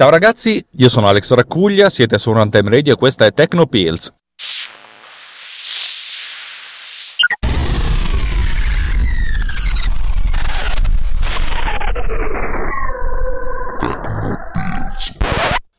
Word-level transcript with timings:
Ciao 0.00 0.08
ragazzi, 0.08 0.64
io 0.78 0.88
sono 0.88 1.08
Alex 1.08 1.30
Raccuglia, 1.34 1.90
siete 1.90 2.16
su 2.16 2.32
Runtime 2.32 2.70
Radio 2.70 2.94
e 2.94 2.96
questa 2.96 3.26
è 3.26 3.34
Techno 3.34 3.66
Pills. 3.66 4.10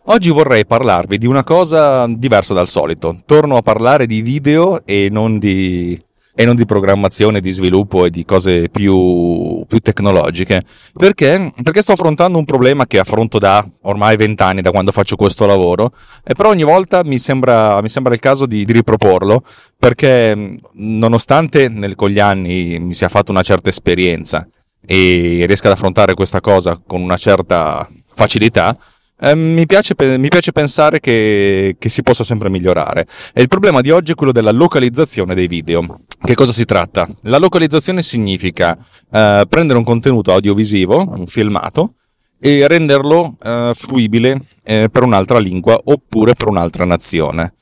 Oggi 0.03 0.29
vorrei 0.29 0.67
parlarvi 0.67 1.17
di 1.17 1.25
una 1.25 1.43
cosa 1.43 2.05
diversa 2.05 2.53
dal 2.53 2.67
solito. 2.67 3.23
Torno 3.25 3.57
a 3.57 3.63
parlare 3.63 4.05
di 4.05 4.21
video 4.21 4.85
e 4.85 5.07
non 5.09 5.39
di 5.39 5.99
e 6.33 6.45
non 6.45 6.55
di 6.55 6.65
programmazione, 6.65 7.41
di 7.41 7.51
sviluppo 7.51 8.05
e 8.05 8.09
di 8.09 8.25
cose 8.25 8.69
più, 8.69 9.63
più 9.67 9.79
tecnologiche. 9.79 10.61
Perché? 10.93 11.51
Perché 11.61 11.81
sto 11.81 11.93
affrontando 11.93 12.37
un 12.37 12.45
problema 12.45 12.87
che 12.87 12.99
affronto 12.99 13.37
da 13.37 13.67
ormai 13.81 14.15
vent'anni, 14.17 14.61
da 14.61 14.71
quando 14.71 14.91
faccio 14.91 15.15
questo 15.15 15.45
lavoro, 15.45 15.91
e 16.23 16.33
però 16.33 16.49
ogni 16.49 16.63
volta 16.63 17.03
mi 17.03 17.17
sembra, 17.17 17.81
mi 17.81 17.89
sembra 17.89 18.13
il 18.13 18.19
caso 18.19 18.45
di, 18.45 18.65
di 18.65 18.71
riproporlo, 18.73 19.43
perché 19.77 20.59
nonostante 20.73 21.67
nel, 21.67 21.95
con 21.95 22.09
gli 22.09 22.19
anni 22.19 22.79
mi 22.79 22.93
sia 22.93 23.09
fatta 23.09 23.31
una 23.31 23.43
certa 23.43 23.69
esperienza 23.69 24.47
e 24.85 25.43
riesca 25.45 25.67
ad 25.67 25.73
affrontare 25.73 26.13
questa 26.13 26.41
cosa 26.41 26.81
con 26.85 27.01
una 27.01 27.17
certa 27.17 27.87
facilità, 28.13 28.77
eh, 29.21 29.35
mi, 29.35 29.65
piace, 29.67 29.93
mi, 30.17 30.27
piace, 30.29 30.51
pensare 30.51 30.99
che, 30.99 31.75
che, 31.77 31.89
si 31.89 32.01
possa 32.01 32.23
sempre 32.23 32.49
migliorare. 32.49 33.05
E 33.33 33.41
il 33.41 33.47
problema 33.47 33.81
di 33.81 33.91
oggi 33.91 34.13
è 34.13 34.15
quello 34.15 34.31
della 34.31 34.51
localizzazione 34.51 35.35
dei 35.35 35.47
video. 35.47 36.01
Che 36.23 36.33
cosa 36.33 36.51
si 36.51 36.65
tratta? 36.65 37.07
La 37.23 37.37
localizzazione 37.37 38.01
significa 38.01 38.77
eh, 39.11 39.45
prendere 39.47 39.77
un 39.77 39.85
contenuto 39.85 40.31
audiovisivo, 40.31 41.13
un 41.15 41.27
filmato, 41.27 41.95
e 42.39 42.67
renderlo 42.67 43.35
eh, 43.39 43.71
fruibile 43.75 44.41
eh, 44.63 44.89
per 44.91 45.03
un'altra 45.03 45.37
lingua 45.37 45.79
oppure 45.83 46.33
per 46.33 46.47
un'altra 46.47 46.85
nazione. 46.85 47.53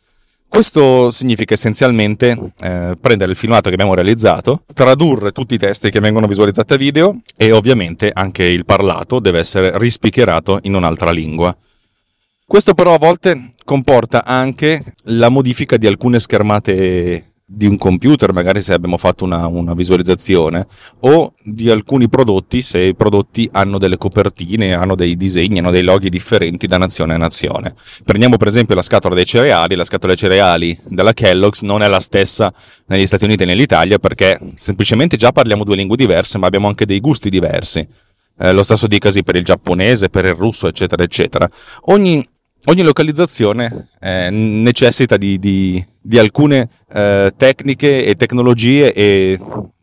Questo 0.50 1.12
significa 1.12 1.54
essenzialmente 1.54 2.54
eh, 2.60 2.98
prendere 3.00 3.32
il 3.32 3.38
filmato 3.38 3.70
che 3.70 3.76
abbiamo 3.76 3.94
realizzato, 3.94 4.64
tradurre 4.74 5.32
tutti 5.32 5.54
i 5.54 5.60
testi 5.60 5.92
che 5.92 6.00
vengono 6.00 6.26
visualizzati 6.26 6.74
a 6.74 6.78
video 6.78 7.22
e 7.38 7.52
ovviamente 7.52 8.10
anche 8.12 8.44
il 8.44 8.66
parlato 8.66 9.20
deve 9.20 9.40
essere 9.40 9.78
rispicherato 9.78 10.60
in 10.64 10.74
un'altra 10.74 11.12
lingua. 11.12 11.56
Questo 12.46 12.74
però 12.74 12.96
a 12.96 12.98
volte 12.98 13.54
comporta 13.64 14.26
anche 14.26 14.84
la 15.04 15.30
modifica 15.30 15.78
di 15.78 15.86
alcune 15.86 16.20
schermate 16.20 17.29
di 17.52 17.66
un 17.66 17.80
computer, 17.80 18.32
magari 18.32 18.62
se 18.62 18.74
abbiamo 18.74 18.98
fatto 18.98 19.24
una, 19.24 19.48
una, 19.48 19.74
visualizzazione, 19.74 20.68
o 21.00 21.34
di 21.42 21.72
alcuni 21.72 22.08
prodotti 22.08 22.62
se 22.62 22.80
i 22.80 22.96
prodotti 22.96 23.50
hanno 23.54 23.80
delle 23.80 23.98
copertine, 23.98 24.74
hanno 24.74 24.94
dei 24.94 25.18
disegni, 25.18 25.58
hanno 25.58 25.72
dei 25.72 25.82
loghi 25.82 26.10
differenti 26.10 26.68
da 26.68 26.78
nazione 26.78 27.16
a 27.16 27.18
nazione. 27.18 27.74
Prendiamo 28.06 28.38
per 28.38 28.48
esempio 28.48 28.76
la 28.76 28.84
scatola 28.84 29.16
dei 29.16 29.26
cereali, 29.26 29.76
la 29.76 29.84
scatola 29.84 30.14
dei 30.14 30.22
cereali 30.22 30.80
della 30.86 31.14
Kellogg's 31.14 31.64
non 31.64 31.82
è 31.82 31.88
la 31.88 32.00
stessa 32.00 32.54
negli 32.86 33.08
Stati 33.08 33.24
Uniti 33.24 33.42
e 33.42 33.46
nell'Italia 33.48 33.98
perché 33.98 34.40
semplicemente 34.54 35.18
già 35.18 35.32
parliamo 35.32 35.64
due 35.64 35.76
lingue 35.76 35.98
diverse, 35.98 36.38
ma 36.38 36.46
abbiamo 36.46 36.68
anche 36.68 36.86
dei 36.86 37.00
gusti 37.00 37.32
diversi. 37.32 37.86
Eh, 38.42 38.54
lo 38.54 38.62
stesso 38.62 38.86
dicasi 38.86 39.24
per 39.24 39.36
il 39.36 39.44
giapponese, 39.44 40.10
per 40.10 40.26
il 40.26 40.36
russo, 40.36 40.68
eccetera, 40.68 41.02
eccetera. 41.02 41.50
Ogni 41.86 42.24
ogni 42.66 42.82
localizzazione 42.82 43.90
eh, 44.00 44.30
necessita 44.30 45.18
di, 45.18 45.40
di, 45.40 45.84
di 46.02 46.18
alcune 46.18 46.70
eh, 46.92 47.32
tecniche 47.36 48.06
e 48.06 48.16
tecnologie 48.16 48.94
e 48.94 49.40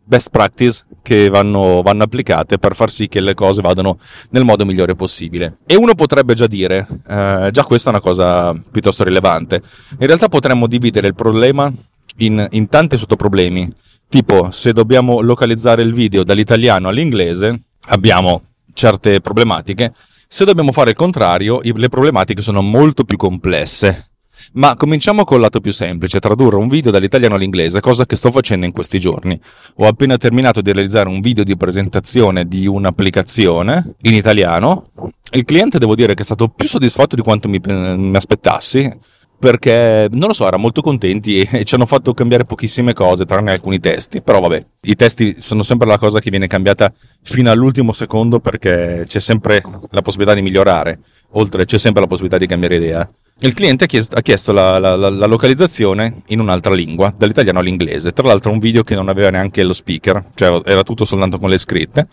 best 0.06 0.30
practice 0.30 0.84
che 1.02 1.28
vanno, 1.28 1.82
vanno, 1.82 2.04
applicate 2.04 2.58
per 2.58 2.74
far 2.74 2.90
sì 2.90 3.08
che 3.08 3.20
le 3.20 3.34
cose 3.34 3.60
vadano 3.60 3.98
nel 4.30 4.44
modo 4.44 4.64
migliore 4.64 4.94
possibile. 4.94 5.58
E 5.66 5.74
uno 5.74 5.94
potrebbe 5.94 6.34
già 6.34 6.46
dire, 6.46 6.86
eh, 7.08 7.48
già 7.52 7.64
questa 7.64 7.90
è 7.90 7.92
una 7.92 8.02
cosa 8.02 8.54
piuttosto 8.70 9.04
rilevante, 9.04 9.60
in 9.98 10.06
realtà 10.06 10.28
potremmo 10.28 10.66
dividere 10.66 11.08
il 11.08 11.14
problema 11.14 11.72
in, 12.18 12.46
in 12.50 12.68
tanti 12.68 12.96
sottoproblemi, 12.96 13.72
tipo 14.08 14.50
se 14.52 14.72
dobbiamo 14.72 15.20
localizzare 15.20 15.82
il 15.82 15.92
video 15.92 16.22
dall'italiano 16.22 16.88
all'inglese 16.88 17.62
abbiamo 17.88 18.42
certe 18.74 19.20
problematiche, 19.20 19.92
se 20.28 20.44
dobbiamo 20.44 20.72
fare 20.72 20.90
il 20.90 20.96
contrario, 20.96 21.60
le 21.62 21.88
problematiche 21.88 22.42
sono 22.42 22.62
molto 22.62 23.04
più 23.04 23.16
complesse. 23.16 24.10
Ma 24.54 24.76
cominciamo 24.76 25.24
col 25.24 25.40
lato 25.40 25.60
più 25.60 25.72
semplice, 25.72 26.20
tradurre 26.20 26.56
un 26.56 26.68
video 26.68 26.90
dall'italiano 26.90 27.34
all'inglese, 27.34 27.80
cosa 27.80 28.06
che 28.06 28.16
sto 28.16 28.30
facendo 28.30 28.66
in 28.66 28.72
questi 28.72 29.00
giorni. 29.00 29.38
Ho 29.76 29.86
appena 29.86 30.16
terminato 30.18 30.60
di 30.60 30.72
realizzare 30.72 31.08
un 31.08 31.20
video 31.20 31.42
di 31.42 31.56
presentazione 31.56 32.46
di 32.46 32.66
un'applicazione 32.66 33.96
in 34.02 34.14
italiano. 34.14 34.90
Il 35.32 35.44
cliente 35.44 35.78
devo 35.78 35.94
dire 35.94 36.14
che 36.14 36.22
è 36.22 36.24
stato 36.24 36.48
più 36.48 36.68
soddisfatto 36.68 37.16
di 37.16 37.22
quanto 37.22 37.48
mi, 37.48 37.60
mi 37.64 38.16
aspettassi 38.16 38.90
perché 39.38 40.08
non 40.10 40.28
lo 40.28 40.34
so, 40.34 40.46
erano 40.46 40.62
molto 40.62 40.80
contenti 40.80 41.40
e 41.42 41.64
ci 41.64 41.74
hanno 41.74 41.86
fatto 41.86 42.14
cambiare 42.14 42.44
pochissime 42.44 42.92
cose, 42.92 43.26
tranne 43.26 43.52
alcuni 43.52 43.78
testi. 43.80 44.22
Però 44.22 44.40
vabbè, 44.40 44.64
i 44.82 44.94
testi 44.96 45.40
sono 45.40 45.62
sempre 45.62 45.86
la 45.86 45.98
cosa 45.98 46.20
che 46.20 46.30
viene 46.30 46.46
cambiata 46.46 46.92
fino 47.22 47.50
all'ultimo 47.50 47.92
secondo 47.92 48.40
perché 48.40 49.04
c'è 49.06 49.20
sempre 49.20 49.62
la 49.90 50.02
possibilità 50.02 50.34
di 50.34 50.42
migliorare, 50.42 51.00
oltre 51.32 51.64
c'è 51.64 51.78
sempre 51.78 52.00
la 52.00 52.06
possibilità 52.06 52.38
di 52.38 52.46
cambiare 52.46 52.76
idea. 52.76 53.10
Il 53.40 53.52
cliente 53.52 53.84
ha 53.84 53.86
chiesto, 53.86 54.16
ha 54.16 54.22
chiesto 54.22 54.50
la, 54.52 54.78
la, 54.78 54.96
la, 54.96 55.26
localizzazione 55.26 56.22
in 56.28 56.40
un'altra 56.40 56.72
lingua, 56.72 57.12
dall'italiano 57.14 57.58
all'inglese. 57.58 58.12
Tra 58.12 58.26
l'altro 58.26 58.50
un 58.50 58.58
video 58.58 58.82
che 58.82 58.94
non 58.94 59.10
aveva 59.10 59.28
neanche 59.28 59.62
lo 59.62 59.74
speaker, 59.74 60.24
cioè 60.34 60.62
era 60.64 60.82
tutto 60.82 61.04
soltanto 61.04 61.38
con 61.38 61.50
le 61.50 61.58
scritte. 61.58 62.08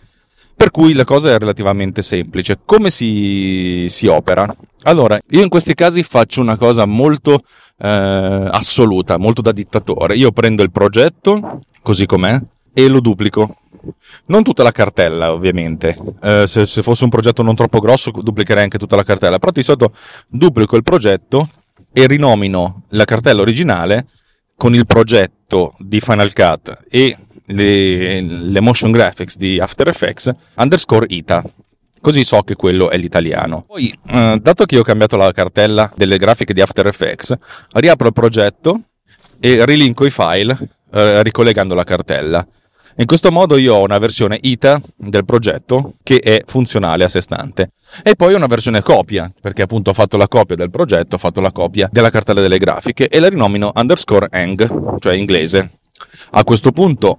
Per 0.56 0.70
cui 0.70 0.92
la 0.92 1.04
cosa 1.04 1.34
è 1.34 1.38
relativamente 1.38 2.02
semplice. 2.02 2.58
Come 2.64 2.90
si, 2.90 3.86
si 3.88 4.06
opera? 4.06 4.54
Allora, 4.84 5.18
io 5.30 5.42
in 5.42 5.48
questi 5.48 5.74
casi 5.74 6.02
faccio 6.02 6.40
una 6.40 6.56
cosa 6.56 6.84
molto 6.84 7.40
eh, 7.78 8.48
assoluta, 8.50 9.16
molto 9.16 9.42
da 9.42 9.52
dittatore. 9.52 10.16
Io 10.16 10.32
prendo 10.32 10.62
il 10.62 10.70
progetto, 10.70 11.60
così 11.82 12.06
com'è, 12.06 12.40
e 12.72 12.88
lo 12.88 13.00
duplico. 13.00 13.56
Non 14.26 14.42
tutta 14.42 14.62
la 14.62 14.72
cartella, 14.72 15.32
ovviamente. 15.32 15.96
Eh, 16.22 16.46
se, 16.46 16.64
se, 16.66 16.82
fosse 16.82 17.04
un 17.04 17.10
progetto 17.10 17.42
non 17.42 17.54
troppo 17.54 17.80
grosso, 17.80 18.10
duplicherei 18.10 18.62
anche 18.62 18.78
tutta 18.78 18.96
la 18.96 19.04
cartella. 19.04 19.38
Però 19.38 19.52
di 19.52 19.62
solito 19.62 19.92
duplico 20.28 20.76
il 20.76 20.82
progetto 20.82 21.48
e 21.92 22.06
rinomino 22.06 22.84
la 22.90 23.04
cartella 23.04 23.40
originale 23.40 24.06
con 24.56 24.74
il 24.74 24.86
progetto 24.86 25.74
di 25.78 26.00
Final 26.00 26.32
Cut 26.32 26.84
e 26.88 27.16
le, 27.46 28.20
le 28.20 28.60
motion 28.60 28.90
graphics 28.90 29.36
di 29.36 29.58
After 29.60 29.88
Effects 29.88 30.32
underscore 30.56 31.06
ITA 31.08 31.44
così 32.04 32.22
so 32.22 32.42
che 32.42 32.54
quello 32.54 32.90
è 32.90 32.98
l'italiano. 32.98 33.64
Poi, 33.66 33.98
eh, 34.08 34.38
dato 34.38 34.66
che 34.66 34.78
ho 34.78 34.82
cambiato 34.82 35.16
la 35.16 35.32
cartella 35.32 35.90
delle 35.96 36.18
grafiche 36.18 36.52
di 36.52 36.60
After 36.60 36.86
Effects, 36.86 37.34
riapro 37.72 38.08
il 38.08 38.12
progetto 38.12 38.78
e 39.40 39.64
rilinko 39.64 40.04
i 40.04 40.10
file 40.10 40.54
eh, 40.92 41.22
ricollegando 41.22 41.74
la 41.74 41.84
cartella. 41.84 42.46
In 42.96 43.06
questo 43.06 43.32
modo 43.32 43.56
io 43.56 43.74
ho 43.74 43.82
una 43.82 43.98
versione 43.98 44.38
ITA 44.40 44.80
del 44.96 45.24
progetto 45.24 45.94
che 46.02 46.18
è 46.18 46.42
funzionale 46.46 47.04
a 47.04 47.08
sé 47.08 47.20
stante 47.22 47.70
e 48.04 48.14
poi 48.14 48.34
una 48.34 48.46
versione 48.46 48.82
copia, 48.82 49.32
perché 49.40 49.62
appunto 49.62 49.90
ho 49.90 49.94
fatto 49.94 50.16
la 50.16 50.28
copia 50.28 50.54
del 50.54 50.70
progetto, 50.70 51.16
ho 51.16 51.18
fatto 51.18 51.40
la 51.40 51.50
copia 51.50 51.88
della 51.90 52.10
cartella 52.10 52.40
delle 52.40 52.58
grafiche 52.58 53.08
e 53.08 53.18
la 53.18 53.28
rinomino 53.28 53.72
underscore 53.74 54.28
eng, 54.30 54.98
cioè 55.00 55.14
inglese. 55.14 55.78
A 56.32 56.44
questo 56.44 56.70
punto 56.70 57.18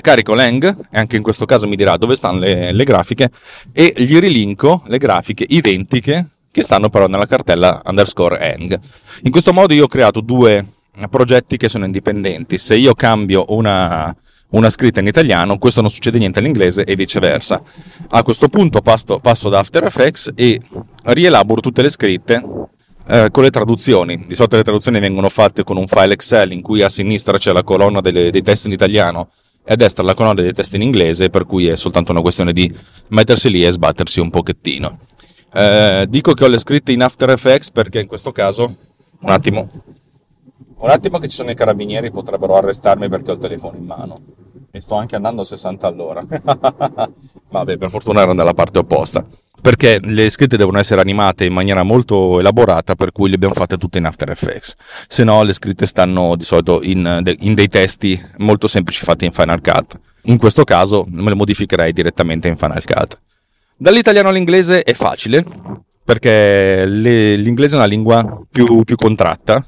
carico 0.00 0.34
Lang 0.34 0.64
e 0.90 0.98
anche 0.98 1.16
in 1.16 1.22
questo 1.22 1.44
caso 1.44 1.66
mi 1.68 1.76
dirà 1.76 1.96
dove 1.96 2.14
stanno 2.14 2.40
le, 2.40 2.72
le 2.72 2.84
grafiche 2.84 3.30
e 3.72 3.92
gli 3.96 4.18
rilinko 4.18 4.82
le 4.86 4.98
grafiche 4.98 5.44
identiche 5.48 6.26
che 6.50 6.62
stanno 6.62 6.88
però 6.88 7.06
nella 7.06 7.26
cartella 7.26 7.82
underscore 7.84 8.38
Eng. 8.38 8.78
In 9.22 9.30
questo 9.30 9.52
modo 9.52 9.74
io 9.74 9.84
ho 9.84 9.88
creato 9.88 10.20
due 10.20 10.64
progetti 11.08 11.56
che 11.56 11.68
sono 11.68 11.84
indipendenti. 11.84 12.58
Se 12.58 12.74
io 12.74 12.94
cambio 12.94 13.44
una, 13.48 14.14
una 14.50 14.70
scritta 14.70 15.00
in 15.00 15.06
italiano, 15.06 15.58
questo 15.58 15.80
non 15.80 15.90
succede 15.90 16.18
niente 16.18 16.40
all'inglese 16.40 16.84
e 16.84 16.96
viceversa. 16.96 17.62
A 18.10 18.22
questo 18.22 18.48
punto 18.48 18.80
passo, 18.80 19.18
passo 19.20 19.48
da 19.48 19.60
After 19.60 19.84
Effects 19.84 20.32
e 20.34 20.60
rielaboro 21.04 21.60
tutte 21.60 21.82
le 21.82 21.90
scritte 21.90 22.42
eh, 23.06 23.28
con 23.30 23.44
le 23.44 23.50
traduzioni. 23.50 24.24
Di 24.26 24.34
solito 24.34 24.56
le 24.56 24.64
traduzioni 24.64 24.98
vengono 24.98 25.28
fatte 25.28 25.62
con 25.62 25.76
un 25.76 25.86
file 25.86 26.14
Excel 26.14 26.52
in 26.52 26.62
cui 26.62 26.82
a 26.82 26.88
sinistra 26.88 27.38
c'è 27.38 27.52
la 27.52 27.62
colonna 27.62 28.00
delle, 28.00 28.30
dei 28.30 28.42
testi 28.42 28.66
in 28.66 28.72
italiano 28.72 29.28
e 29.68 29.74
a 29.74 29.76
destra 29.76 30.02
la 30.02 30.14
colonna 30.14 30.40
dei 30.40 30.54
testi 30.54 30.76
in 30.76 30.82
inglese, 30.82 31.28
per 31.28 31.44
cui 31.44 31.66
è 31.66 31.76
soltanto 31.76 32.10
una 32.10 32.22
questione 32.22 32.54
di 32.54 32.74
mettersi 33.08 33.50
lì 33.50 33.66
e 33.66 33.70
sbattersi 33.70 34.18
un 34.18 34.30
pochettino. 34.30 35.00
Eh, 35.52 36.06
dico 36.08 36.32
che 36.32 36.44
ho 36.44 36.48
le 36.48 36.58
scritte 36.58 36.90
in 36.90 37.02
After 37.02 37.28
Effects 37.28 37.70
perché 37.70 38.00
in 38.00 38.06
questo 38.06 38.32
caso, 38.32 38.74
un 39.20 39.28
attimo, 39.28 39.68
un 40.78 40.88
attimo 40.88 41.18
che 41.18 41.28
ci 41.28 41.36
sono 41.36 41.50
i 41.50 41.54
carabinieri, 41.54 42.10
potrebbero 42.10 42.56
arrestarmi 42.56 43.10
perché 43.10 43.32
ho 43.32 43.34
il 43.34 43.40
telefono 43.40 43.76
in 43.76 43.84
mano. 43.84 44.20
E 44.78 44.80
sto 44.80 44.94
anche 44.94 45.16
andando 45.16 45.42
a 45.42 45.44
60 45.44 45.88
all'ora. 45.88 46.24
Vabbè, 47.50 47.76
per 47.76 47.90
fortuna 47.90 48.22
ero 48.22 48.32
nella 48.32 48.54
parte 48.54 48.78
opposta. 48.78 49.26
Perché 49.60 49.98
le 50.00 50.30
scritte 50.30 50.56
devono 50.56 50.78
essere 50.78 51.00
animate 51.00 51.44
in 51.44 51.52
maniera 51.52 51.82
molto 51.82 52.38
elaborata, 52.38 52.94
per 52.94 53.10
cui 53.10 53.28
le 53.28 53.34
abbiamo 53.34 53.54
fatte 53.54 53.76
tutte 53.76 53.98
in 53.98 54.04
After 54.04 54.30
Effects. 54.30 54.74
Se 55.08 55.24
no, 55.24 55.42
le 55.42 55.52
scritte 55.52 55.84
stanno 55.84 56.36
di 56.36 56.44
solito 56.44 56.80
in, 56.84 57.20
in 57.40 57.54
dei 57.54 57.66
testi 57.66 58.16
molto 58.36 58.68
semplici 58.68 59.02
fatti 59.02 59.24
in 59.24 59.32
Final 59.32 59.60
Cut. 59.60 59.98
In 60.26 60.38
questo 60.38 60.62
caso 60.62 61.04
me 61.08 61.30
le 61.30 61.34
modificherei 61.34 61.92
direttamente 61.92 62.46
in 62.46 62.56
Final 62.56 62.84
Cut. 62.84 63.20
Dall'italiano 63.76 64.28
all'inglese 64.28 64.84
è 64.84 64.92
facile, 64.92 65.44
perché 66.04 66.86
le, 66.86 67.34
l'inglese 67.34 67.74
è 67.74 67.78
una 67.78 67.86
lingua 67.86 68.42
più, 68.48 68.84
più 68.84 68.94
contratta, 68.94 69.66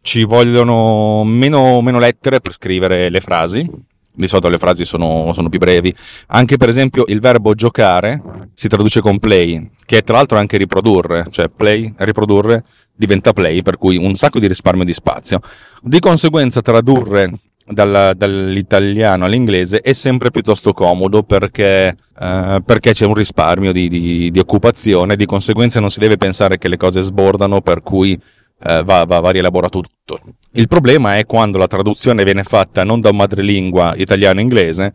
ci 0.00 0.22
vogliono 0.22 1.24
meno, 1.24 1.80
meno, 1.80 1.98
lettere 1.98 2.40
per 2.40 2.52
scrivere 2.52 3.08
le 3.08 3.20
frasi. 3.20 3.68
Di 4.16 4.28
solito 4.28 4.48
le 4.48 4.58
frasi 4.58 4.84
sono, 4.84 5.32
sono, 5.32 5.48
più 5.48 5.58
brevi. 5.58 5.92
Anche 6.28 6.56
per 6.56 6.68
esempio 6.68 7.04
il 7.08 7.20
verbo 7.20 7.54
giocare 7.54 8.22
si 8.54 8.68
traduce 8.68 9.00
con 9.00 9.18
play, 9.18 9.70
che 9.84 9.98
è 9.98 10.02
tra 10.04 10.16
l'altro 10.16 10.38
anche 10.38 10.56
riprodurre, 10.56 11.26
cioè 11.30 11.48
play, 11.48 11.92
riprodurre 11.98 12.62
diventa 12.94 13.32
play, 13.32 13.62
per 13.62 13.76
cui 13.76 13.96
un 13.96 14.14
sacco 14.14 14.38
di 14.38 14.46
risparmio 14.46 14.84
di 14.84 14.92
spazio. 14.92 15.40
Di 15.82 15.98
conseguenza 15.98 16.60
tradurre 16.60 17.32
dal, 17.66 18.14
dall'italiano 18.16 19.24
all'inglese 19.24 19.80
è 19.80 19.92
sempre 19.92 20.30
piuttosto 20.30 20.72
comodo 20.72 21.22
perché, 21.22 21.96
eh, 22.18 22.62
perché 22.64 22.92
c'è 22.92 23.06
un 23.06 23.14
risparmio 23.14 23.72
di, 23.72 23.88
di, 23.88 24.30
di 24.30 24.38
occupazione, 24.38 25.16
di 25.16 25.26
conseguenza 25.26 25.80
non 25.80 25.90
si 25.90 25.98
deve 25.98 26.16
pensare 26.16 26.58
che 26.58 26.68
le 26.68 26.76
cose 26.76 27.00
sbordano 27.00 27.60
per 27.60 27.82
cui 27.82 28.18
eh, 28.62 28.82
va, 28.84 29.04
va, 29.04 29.20
va 29.20 29.30
rielaborato 29.30 29.80
tutto. 29.80 30.20
Il 30.52 30.68
problema 30.68 31.16
è 31.16 31.26
quando 31.26 31.58
la 31.58 31.66
traduzione 31.66 32.24
viene 32.24 32.42
fatta 32.42 32.84
non 32.84 33.00
da 33.00 33.12
madrelingua 33.12 33.94
italiano-inglese, 33.96 34.92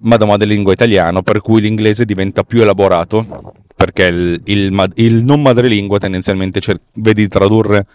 ma 0.00 0.16
da 0.16 0.26
madrelingua 0.26 0.72
italiano, 0.72 1.22
per 1.22 1.40
cui 1.40 1.60
l'inglese 1.60 2.04
diventa 2.04 2.42
più 2.42 2.60
elaborato, 2.60 3.54
perché 3.74 4.04
il, 4.04 4.40
il, 4.44 4.92
il 4.96 5.24
non 5.24 5.42
madrelingua 5.42 5.98
tendenzialmente 5.98 6.60
cer- 6.60 6.80
vedi 6.94 7.22
di 7.22 7.28
tradurre 7.28 7.86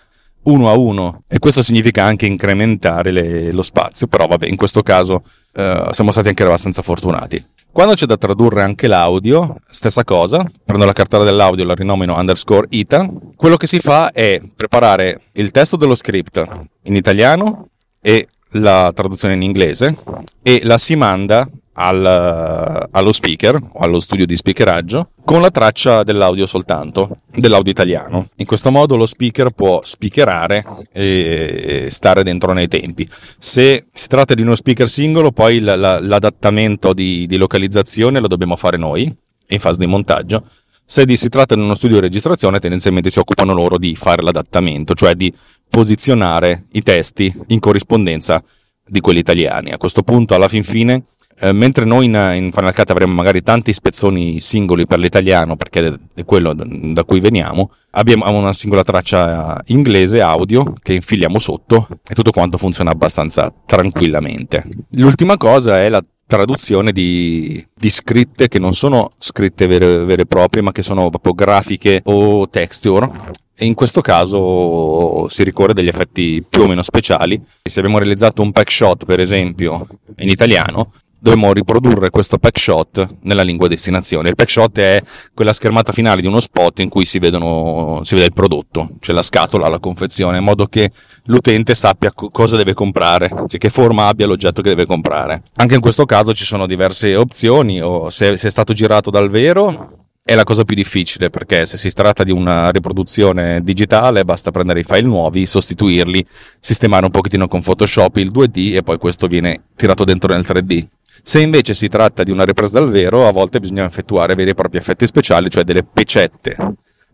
uno 0.44 0.70
a 0.70 0.76
uno 0.76 1.24
e 1.28 1.40
questo 1.40 1.64
significa 1.64 2.04
anche 2.04 2.26
incrementare 2.26 3.12
le, 3.12 3.52
lo 3.52 3.62
spazio, 3.62 4.08
però 4.08 4.28
vabbè, 4.28 4.48
in 4.48 4.56
questo 4.56 4.82
caso 4.82 5.24
eh, 5.54 5.88
siamo 5.92 6.12
stati 6.12 6.30
anche 6.30 6.44
abbastanza 6.44 6.82
fortunati. 6.82 7.44
Quando 7.74 7.96
c'è 7.96 8.06
da 8.06 8.18
tradurre 8.18 8.62
anche 8.62 8.86
l'audio, 8.86 9.56
stessa 9.68 10.04
cosa, 10.04 10.46
prendo 10.64 10.86
la 10.86 10.94
cartella 10.94 11.24
dell'audio, 11.24 11.66
la 11.66 11.74
rinomino 11.74 12.16
underscore 12.16 12.68
ita, 12.70 13.10
quello 13.36 13.58
che 13.58 13.66
si 13.66 13.80
fa 13.80 14.12
è 14.12 14.40
preparare 14.56 15.22
il 15.34 15.50
testo 15.50 15.76
dello 15.76 15.96
script 15.96 16.48
in 16.84 16.96
italiano 16.96 17.70
e 18.00 18.28
la 18.52 18.92
traduzione 18.94 19.34
in 19.34 19.42
inglese 19.42 19.98
e 20.44 20.62
la 20.66 20.78
si 20.78 20.96
manda 20.96 21.50
al, 21.74 22.88
allo 22.92 23.12
speaker 23.12 23.56
o 23.56 23.80
allo 23.80 24.00
studio 24.00 24.26
di 24.26 24.36
speakeraggio 24.36 25.12
con 25.24 25.42
la 25.42 25.50
traccia 25.50 26.04
dell'audio 26.04 26.46
soltanto, 26.46 27.20
dell'audio 27.34 27.72
italiano. 27.72 28.28
In 28.38 28.46
questo 28.46 28.72
modo 28.72 28.96
lo 28.96 29.06
speaker 29.06 29.52
può 29.52 29.82
speakerare 29.84 30.66
e 30.92 31.88
stare 31.90 32.24
dentro 32.24 32.54
nei 32.54 32.68
tempi. 32.68 33.08
Se 33.40 33.86
si 33.92 34.08
tratta 34.08 34.34
di 34.34 34.42
uno 34.42 34.56
speaker 34.56 34.88
singolo, 34.88 35.32
poi 35.32 35.60
l'adattamento 35.60 36.94
di, 36.94 37.26
di 37.26 37.38
localizzazione 37.38 38.20
lo 38.20 38.28
dobbiamo 38.28 38.56
fare 38.56 38.78
noi 38.78 39.12
in 39.48 39.60
fase 39.60 39.78
di 39.80 39.88
montaggio. 39.88 40.44
Se 40.86 41.06
si 41.16 41.30
tratta 41.30 41.56
di 41.56 41.62
uno 41.62 41.76
studio 41.76 41.96
di 41.96 42.02
registrazione, 42.02 42.60
tendenzialmente 42.60 43.10
si 43.10 43.18
occupano 43.18 43.54
loro 43.54 43.78
di 43.78 43.96
fare 43.96 44.22
l'adattamento, 44.22 44.94
cioè 44.94 45.16
di 45.16 45.34
posizionare 45.70 46.66
i 46.74 46.84
testi 46.84 47.34
in 47.48 47.60
corrispondenza 47.60 48.44
di 48.86 49.00
quelli 49.00 49.20
italiani. 49.20 49.72
A 49.72 49.78
questo 49.78 50.04
punto, 50.04 50.36
alla 50.36 50.50
fin 50.50 50.64
fine, 50.64 51.06
mentre 51.52 51.86
noi 51.86 52.06
in, 52.06 52.32
in, 52.36 52.52
Final 52.52 52.74
Cut 52.74 52.90
avremo 52.90 53.14
magari 53.14 53.42
tanti 53.42 53.74
spezzoni 53.74 54.40
singoli 54.40 54.86
per 54.86 55.00
l'italiano, 55.00 55.56
perché 55.56 56.00
è 56.14 56.26
quello 56.26 56.54
da, 56.54 56.66
da 56.68 57.04
cui 57.04 57.20
veniamo, 57.20 57.72
abbiamo 57.92 58.30
una 58.30 58.54
singola 58.54 58.84
traccia 58.84 59.60
inglese 59.66 60.22
audio 60.22 60.74
che 60.82 60.94
infiliamo 60.94 61.40
sotto 61.40 61.88
e 62.08 62.14
tutto 62.14 62.32
quanto 62.32 62.58
funziona 62.58 62.92
abbastanza 62.92 63.54
tranquillamente. 63.66 64.68
L'ultima 64.92 65.38
cosa 65.38 65.82
è 65.82 65.90
la 65.90 66.04
traduzione 66.26 66.92
di, 66.92 67.64
di, 67.76 67.90
scritte 67.90 68.48
che 68.48 68.58
non 68.58 68.74
sono 68.74 69.12
scritte 69.20 69.68
vere, 69.68 70.04
vere 70.04 70.24
e 70.24 70.26
proprie, 70.26 70.64
ma 70.64 70.72
che 70.72 70.82
sono 70.82 71.10
proprio 71.10 71.34
grafiche 71.34 72.02
o 72.06 72.50
texture. 72.50 73.10
E 73.56 73.66
in 73.66 73.76
questo 73.76 74.02
caso 74.02 75.28
si 75.30 75.44
ricorre 75.44 75.76
degli 75.76 75.88
effetti 75.88 76.44
più 76.48 76.64
o 76.64 76.68
meno 76.68 76.82
speciali. 76.82 77.40
Se 77.62 77.80
abbiamo 77.80 78.00
realizzato 78.00 78.42
un 78.42 78.52
pack 78.52 78.72
shot, 78.72 79.06
per 79.06 79.20
esempio, 79.20 79.88
in 80.18 80.30
italiano, 80.30 80.92
dovremmo 81.24 81.54
riprodurre 81.54 82.10
questo 82.10 82.38
pack 82.38 82.60
shot 82.60 83.16
nella 83.22 83.44
lingua 83.44 83.70
destinazione. 83.70 84.28
Il 84.28 84.36
pack 84.36 84.52
shot 84.52 84.78
è 84.78 85.02
quella 85.34 85.54
schermata 85.54 85.94
finale 85.94 86.20
di 86.20 86.28
uno 86.28 86.42
spot 86.42 86.80
in 86.80 86.90
cui 86.90 87.06
si, 87.06 87.18
vedono, 87.18 88.02
si 88.04 88.16
vede 88.16 88.28
il 88.28 88.34
prodotto, 88.34 88.90
cioè 89.00 89.16
la 89.16 89.22
scatola, 89.22 89.70
la 89.70 89.80
confezione, 89.80 90.40
in 90.40 90.44
modo 90.44 90.66
che 90.68 90.92
l'utente 91.28 91.76
sappia 91.76 92.12
co- 92.12 92.28
cosa 92.28 92.58
deve 92.58 92.74
comprare, 92.74 93.30
cioè 93.48 93.58
che 93.58 93.70
forma 93.70 94.08
abbia 94.08 94.28
l'oggetto 94.28 94.62
che 94.62 94.68
deve 94.68 94.86
comprare. 94.86 95.44
Anche 95.56 95.76
in 95.76 95.82
questo 95.82 96.04
caso 96.06 96.34
ci 96.34 96.44
sono 96.44 96.68
diverse 96.68 97.16
opzioni, 97.16 97.82
o 97.82 98.10
se, 98.10 98.36
se 98.36 98.50
è 98.50 98.52
stato 98.52 98.74
girato 98.74 99.10
dal 99.10 99.30
vero 99.30 100.00
è 100.26 100.36
la 100.36 100.44
cosa 100.44 100.64
più 100.64 100.76
difficile 100.76 101.30
perché 101.30 101.66
se 101.66 101.78
si 101.78 101.92
tratta 101.92 102.24
di 102.24 102.32
una 102.32 102.70
riproduzione 102.70 103.62
digitale 103.62 104.24
basta 104.24 104.52
prendere 104.52 104.80
i 104.82 104.84
file 104.84 105.02
nuovi, 105.02 105.46
sostituirli, 105.46 106.26
sistemare 106.60 107.06
un 107.06 107.12
pochettino 107.12 107.48
con 107.48 107.62
Photoshop 107.62 108.18
il 108.18 108.32
2D 108.32 108.76
e 108.76 108.84
poi 108.84 108.98
questo 108.98 109.28
viene 109.28 109.64
tirato 109.76 110.04
dentro 110.04 110.34
nel 110.34 110.46
3D. 110.48 110.86
Se 111.22 111.40
invece 111.40 111.74
si 111.74 111.88
tratta 111.88 112.24
di 112.24 112.32
una 112.32 112.46
ripresa 112.46 112.80
dal 112.80 112.90
vero, 112.90 113.28
a 113.28 113.32
volte 113.32 113.60
bisogna 113.60 113.86
effettuare 113.86 114.36
veri 114.36 114.52
e 114.52 114.54
propri 114.56 114.78
effetti 114.78 115.06
speciali, 115.06 115.50
cioè 115.50 115.64
delle 115.64 115.84
pecette 115.84 116.56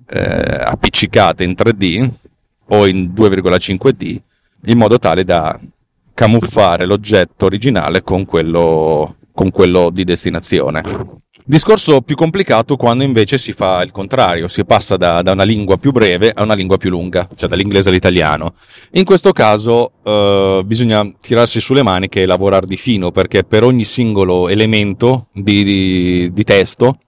eh, 0.07 0.59
appiccicate 0.63 1.43
in 1.43 1.51
3D 1.51 2.09
o 2.69 2.87
in 2.87 3.11
2,5D, 3.13 4.17
in 4.65 4.77
modo 4.77 4.97
tale 4.99 5.23
da 5.23 5.59
camuffare 6.13 6.85
l'oggetto 6.85 7.45
originale 7.45 8.03
con 8.03 8.25
quello, 8.25 9.17
con 9.33 9.51
quello 9.51 9.89
di 9.89 10.03
destinazione. 10.03 10.81
Discorso 11.49 12.01
più 12.01 12.15
complicato 12.15 12.75
quando 12.75 13.03
invece 13.03 13.39
si 13.39 13.53
fa 13.53 13.81
il 13.81 13.89
contrario, 13.89 14.47
si 14.47 14.63
passa 14.65 14.97
da, 14.97 15.23
da, 15.23 15.31
una 15.31 15.41
lingua 15.41 15.77
più 15.77 15.91
breve 15.91 16.29
a 16.31 16.43
una 16.43 16.53
lingua 16.53 16.77
più 16.77 16.91
lunga, 16.91 17.27
cioè 17.33 17.49
dall'inglese 17.49 17.89
all'italiano. 17.89 18.53
In 18.91 19.03
questo 19.03 19.31
caso 19.31 19.93
eh, 20.03 20.61
bisogna 20.63 21.11
tirarsi 21.19 21.59
sulle 21.59 21.81
maniche 21.81 22.21
e 22.21 22.27
lavorare 22.27 22.67
di 22.67 22.77
fino, 22.77 23.09
perché 23.09 23.43
per 23.45 23.63
ogni 23.63 23.83
singolo 23.83 24.47
elemento 24.47 25.29
di, 25.33 25.63
di, 25.63 26.31
di 26.31 26.43
testo 26.43 26.99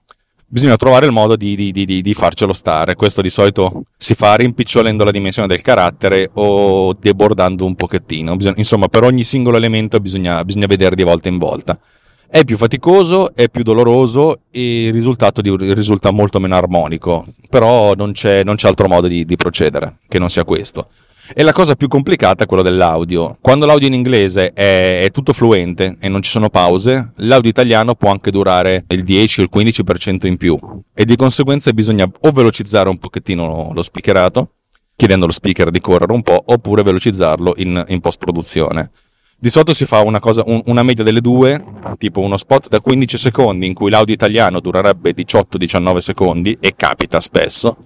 bisogna 0.44 0.74
trovare 0.74 1.06
il 1.06 1.12
modo 1.12 1.36
di, 1.36 1.54
di, 1.70 2.12
farcelo 2.14 2.52
stare. 2.52 2.96
Questo 2.96 3.22
di 3.22 3.30
solito 3.30 3.84
si 3.96 4.14
fa 4.14 4.34
rimpicciolendo 4.34 5.04
la 5.04 5.12
dimensione 5.12 5.46
del 5.46 5.62
carattere 5.62 6.28
o 6.34 6.94
debordando 6.94 7.64
un 7.64 7.76
pochettino. 7.76 8.34
Bisogna, 8.34 8.56
insomma, 8.56 8.88
per 8.88 9.04
ogni 9.04 9.22
singolo 9.22 9.56
elemento 9.56 10.00
bisogna, 10.00 10.44
bisogna 10.44 10.66
vedere 10.66 10.96
di 10.96 11.04
volta 11.04 11.28
in 11.28 11.38
volta. 11.38 11.78
È 12.34 12.44
più 12.44 12.56
faticoso, 12.56 13.34
è 13.34 13.50
più 13.50 13.62
doloroso 13.62 14.44
e 14.50 14.86
il 14.86 14.92
risultato 14.94 15.42
risulta 15.74 16.10
molto 16.12 16.40
meno 16.40 16.54
armonico, 16.54 17.26
però 17.50 17.92
non 17.92 18.12
c'è, 18.12 18.42
non 18.42 18.54
c'è 18.54 18.68
altro 18.68 18.88
modo 18.88 19.06
di, 19.06 19.26
di 19.26 19.36
procedere 19.36 19.96
che 20.08 20.18
non 20.18 20.30
sia 20.30 20.42
questo. 20.42 20.88
E 21.34 21.42
la 21.42 21.52
cosa 21.52 21.74
più 21.74 21.88
complicata 21.88 22.44
è 22.44 22.46
quella 22.46 22.62
dell'audio. 22.62 23.36
Quando 23.38 23.66
l'audio 23.66 23.86
in 23.86 23.92
inglese 23.92 24.54
è, 24.54 25.02
è, 25.02 25.10
tutto 25.10 25.34
fluente 25.34 25.98
e 26.00 26.08
non 26.08 26.22
ci 26.22 26.30
sono 26.30 26.48
pause, 26.48 27.12
l'audio 27.16 27.50
italiano 27.50 27.94
può 27.96 28.10
anche 28.10 28.30
durare 28.30 28.86
il 28.88 29.04
10 29.04 29.40
o 29.40 29.42
il 29.42 29.50
15% 29.52 30.26
in 30.26 30.38
più. 30.38 30.58
E 30.94 31.04
di 31.04 31.16
conseguenza 31.16 31.70
bisogna 31.74 32.10
o 32.18 32.30
velocizzare 32.30 32.88
un 32.88 32.96
pochettino 32.96 33.72
lo 33.74 33.82
speakerato, 33.82 34.52
chiedendo 34.96 35.26
allo 35.26 35.34
speaker 35.34 35.70
di 35.70 35.80
correre 35.80 36.14
un 36.14 36.22
po', 36.22 36.42
oppure 36.46 36.82
velocizzarlo 36.82 37.52
in, 37.58 37.84
in 37.88 38.00
post-produzione. 38.00 38.90
Di 39.42 39.50
solito 39.50 39.74
si 39.74 39.86
fa 39.86 40.02
una, 40.02 40.20
cosa, 40.20 40.44
un, 40.46 40.62
una 40.66 40.84
media 40.84 41.02
delle 41.02 41.20
due, 41.20 41.60
tipo 41.98 42.20
uno 42.20 42.36
spot 42.36 42.68
da 42.68 42.78
15 42.78 43.18
secondi 43.18 43.66
in 43.66 43.74
cui 43.74 43.90
l'audio 43.90 44.14
italiano 44.14 44.60
durerebbe 44.60 45.12
18-19 45.12 45.96
secondi, 45.96 46.56
e 46.60 46.74
capita 46.76 47.18
spesso. 47.18 47.78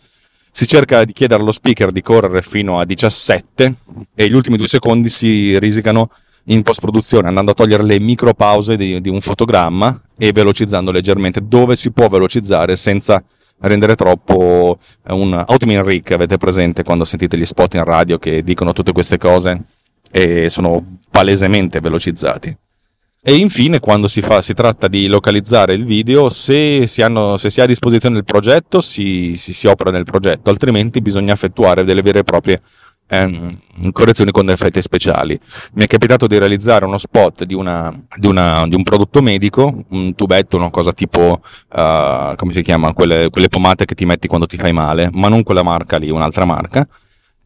Si 0.50 0.66
cerca 0.66 1.02
di 1.06 1.14
chiedere 1.14 1.40
allo 1.40 1.52
speaker 1.52 1.92
di 1.92 2.02
correre 2.02 2.42
fino 2.42 2.78
a 2.78 2.84
17 2.84 3.74
e 4.14 4.28
gli 4.28 4.34
ultimi 4.34 4.58
due 4.58 4.68
secondi 4.68 5.08
si 5.08 5.58
risicano 5.58 6.10
in 6.48 6.60
post 6.60 6.80
produzione 6.80 7.28
andando 7.28 7.52
a 7.52 7.54
togliere 7.54 7.84
le 7.84 8.00
micro 8.00 8.34
pause 8.34 8.76
di, 8.76 9.00
di 9.00 9.08
un 9.08 9.22
fotogramma 9.22 9.98
e 10.18 10.32
velocizzando 10.32 10.90
leggermente 10.90 11.40
dove 11.42 11.74
si 11.74 11.90
può 11.90 12.08
velocizzare 12.08 12.76
senza 12.76 13.24
rendere 13.60 13.94
troppo 13.94 14.78
eh, 15.08 15.12
un 15.14 15.32
Outmin 15.46 15.82
Rick 15.82 16.10
avete 16.10 16.36
presente 16.36 16.82
quando 16.82 17.06
sentite 17.06 17.38
gli 17.38 17.46
spot 17.46 17.74
in 17.74 17.84
radio 17.84 18.18
che 18.18 18.42
dicono 18.42 18.74
tutte 18.74 18.92
queste 18.92 19.16
cose 19.16 19.62
e 20.10 20.48
sono 20.48 20.98
palesemente 21.10 21.80
velocizzati. 21.80 22.56
E 23.28 23.34
infine, 23.34 23.80
quando 23.80 24.06
si, 24.06 24.20
fa, 24.20 24.40
si 24.40 24.54
tratta 24.54 24.86
di 24.86 25.08
localizzare 25.08 25.74
il 25.74 25.84
video, 25.84 26.28
se 26.28 26.86
si, 26.86 27.02
hanno, 27.02 27.36
se 27.38 27.50
si 27.50 27.60
ha 27.60 27.64
a 27.64 27.66
disposizione 27.66 28.18
il 28.18 28.24
progetto, 28.24 28.80
si, 28.80 29.34
si, 29.36 29.66
opera 29.66 29.90
nel 29.90 30.04
progetto, 30.04 30.48
altrimenti 30.48 31.00
bisogna 31.00 31.32
effettuare 31.32 31.82
delle 31.82 32.02
vere 32.02 32.20
e 32.20 32.22
proprie 32.22 32.60
eh, 33.08 33.56
correzioni 33.90 34.30
con 34.30 34.48
effetti 34.48 34.80
speciali. 34.80 35.36
Mi 35.72 35.82
è 35.82 35.86
capitato 35.88 36.28
di 36.28 36.38
realizzare 36.38 36.84
uno 36.84 36.98
spot 36.98 37.42
di, 37.42 37.54
una, 37.54 37.92
di, 38.16 38.28
una, 38.28 38.64
di 38.68 38.76
un 38.76 38.84
prodotto 38.84 39.20
medico, 39.22 39.74
un 39.88 40.14
tubetto, 40.14 40.56
una 40.56 40.70
cosa 40.70 40.92
tipo, 40.92 41.40
uh, 41.72 42.36
come 42.36 42.52
si 42.52 42.62
chiama, 42.62 42.92
quelle, 42.92 43.28
quelle 43.30 43.48
pomate 43.48 43.86
che 43.86 43.96
ti 43.96 44.04
metti 44.04 44.28
quando 44.28 44.46
ti 44.46 44.56
fai 44.56 44.72
male, 44.72 45.10
ma 45.14 45.26
non 45.26 45.42
quella 45.42 45.64
marca 45.64 45.96
lì, 45.96 46.10
un'altra 46.10 46.44
marca 46.44 46.86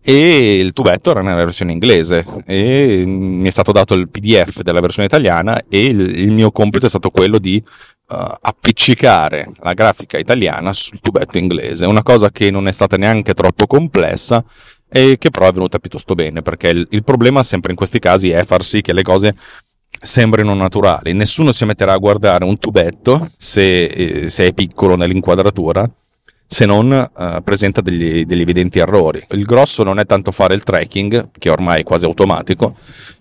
e 0.03 0.59
il 0.59 0.73
tubetto 0.73 1.11
era 1.11 1.21
nella 1.21 1.45
versione 1.45 1.73
inglese 1.73 2.25
e 2.47 3.05
mi 3.07 3.47
è 3.47 3.51
stato 3.51 3.71
dato 3.71 3.95
il 3.95 4.09
PDF 4.09 4.63
della 4.63 4.81
versione 4.81 5.07
italiana 5.07 5.61
e 5.69 5.87
il, 5.87 6.01
il 6.01 6.33
mio 6.33 6.51
compito 6.51 6.87
è 6.87 6.89
stato 6.89 7.11
quello 7.11 7.39
di 7.39 7.63
uh, 8.09 8.15
appiccicare 8.41 9.53
la 9.61 9.75
grafica 9.75 10.19
italiana 10.19 10.73
sul 10.73 11.01
tubetto 11.01 11.37
inglese, 11.37 11.85
una 11.85 12.03
cosa 12.03 12.31
che 12.31 12.51
non 12.51 12.67
è 12.67 12.73
stata 12.73 12.97
neanche 12.97 13.35
troppo 13.35 13.67
complessa 13.67 14.43
e 14.89 15.19
che 15.19 15.31
però 15.31 15.49
è 15.49 15.53
venuta 15.53 15.79
piuttosto 15.79 16.15
bene, 16.15 16.43
perché 16.43 16.69
il, 16.69 16.87
il 16.91 17.05
problema 17.05 17.43
sempre 17.43 17.71
in 17.71 17.77
questi 17.77 17.99
casi 17.99 18.31
è 18.31 18.45
far 18.45 18.65
sì 18.65 18.81
che 18.81 18.93
le 18.93 19.03
cose 19.03 19.35
sembrino 20.03 20.55
naturali. 20.55 21.13
Nessuno 21.13 21.53
si 21.53 21.65
metterà 21.65 21.93
a 21.93 21.99
guardare 21.99 22.45
un 22.45 22.59
tubetto 22.59 23.31
se, 23.37 23.85
eh, 23.85 24.31
se 24.31 24.47
è 24.47 24.53
piccolo 24.55 24.97
nell'inquadratura 24.97 25.89
se 26.53 26.67
non 26.67 26.93
eh, 26.93 27.41
presenta 27.45 27.81
degli, 27.81 28.25
degli, 28.25 28.41
evidenti 28.41 28.81
errori. 28.81 29.25
Il 29.31 29.45
grosso 29.45 29.85
non 29.85 30.01
è 30.01 30.05
tanto 30.05 30.33
fare 30.33 30.55
il 30.55 30.65
tracking, 30.65 31.29
che 31.39 31.49
ormai 31.49 31.83
è 31.83 31.85
quasi 31.85 32.07
automatico, 32.07 32.75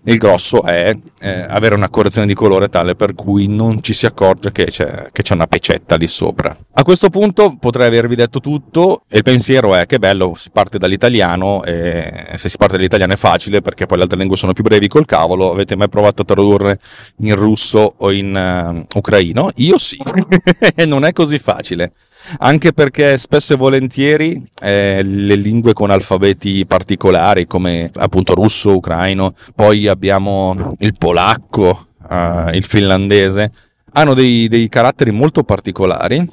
il 0.04 0.18
grosso 0.18 0.64
è 0.64 0.92
eh, 1.20 1.46
avere 1.48 1.76
una 1.76 1.88
correzione 1.88 2.26
di 2.26 2.34
colore 2.34 2.68
tale 2.68 2.96
per 2.96 3.14
cui 3.14 3.46
non 3.46 3.84
ci 3.84 3.92
si 3.92 4.04
accorge 4.04 4.50
che 4.50 4.64
c'è, 4.64 5.10
che 5.12 5.22
c'è 5.22 5.34
una 5.34 5.46
pecetta 5.46 5.94
lì 5.94 6.08
sopra. 6.08 6.56
A 6.72 6.82
questo 6.82 7.08
punto 7.08 7.56
potrei 7.56 7.86
avervi 7.86 8.16
detto 8.16 8.40
tutto 8.40 9.02
e 9.08 9.18
il 9.18 9.22
pensiero 9.22 9.76
è 9.76 9.86
che 9.86 10.00
bello, 10.00 10.34
si 10.34 10.50
parte 10.50 10.78
dall'italiano 10.78 11.62
e 11.62 12.32
se 12.34 12.48
si 12.48 12.56
parte 12.56 12.78
dall'italiano 12.78 13.12
è 13.12 13.16
facile 13.16 13.62
perché 13.62 13.86
poi 13.86 13.98
le 13.98 14.02
altre 14.02 14.18
lingue 14.18 14.36
sono 14.36 14.54
più 14.54 14.64
brevi 14.64 14.88
col 14.88 15.06
cavolo. 15.06 15.52
Avete 15.52 15.76
mai 15.76 15.88
provato 15.88 16.22
a 16.22 16.24
tradurre 16.24 16.80
in 17.18 17.36
russo 17.36 17.94
o 17.96 18.10
in 18.10 18.84
uh, 18.92 18.98
ucraino? 18.98 19.52
Io 19.56 19.78
sì, 19.78 19.98
non 20.86 21.04
è 21.04 21.12
così 21.12 21.38
facile 21.38 21.92
anche 22.38 22.72
perché 22.72 23.18
spesso 23.18 23.54
e 23.54 23.56
volentieri 23.56 24.42
eh, 24.60 25.02
le 25.04 25.34
lingue 25.34 25.72
con 25.72 25.90
alfabeti 25.90 26.64
particolari 26.66 27.46
come 27.46 27.90
appunto 27.94 28.34
russo, 28.34 28.76
ucraino, 28.76 29.34
poi 29.54 29.86
abbiamo 29.86 30.74
il 30.78 30.96
polacco, 30.96 31.88
eh, 32.08 32.50
il 32.54 32.64
finlandese, 32.64 33.52
hanno 33.92 34.14
dei, 34.14 34.48
dei, 34.48 34.68
caratteri 34.68 35.10
molto 35.10 35.42
particolari 35.42 36.28